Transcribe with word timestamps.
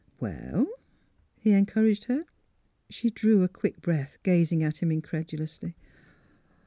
''Well?" 0.19 0.65
he 1.43 1.51
encouraged 1.51 2.05
her. 2.05 2.25
She 2.89 3.11
drew 3.11 3.43
a 3.43 3.47
quick 3.47 3.81
breath, 3.81 4.17
gazing 4.23 4.63
at 4.63 4.81
him 4.81 4.91
in 4.91 5.03
credulously. 5.03 5.75